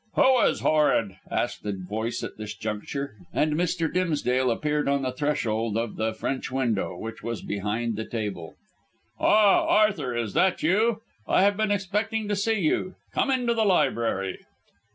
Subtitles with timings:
[0.15, 3.87] "Who is horrid?" asked a voice at this juncture, and Mr.
[3.93, 8.55] Dimsdale appeared on the threshold of the French window, which was behind the table.
[9.19, 11.03] "Ah, Arthur, is that you?
[11.27, 12.95] I have been expecting to see you.
[13.13, 14.39] Come into the library."